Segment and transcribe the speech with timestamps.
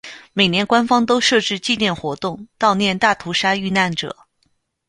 [0.33, 4.17] 每年官方都设置纪念活动悼念大屠杀遇难者。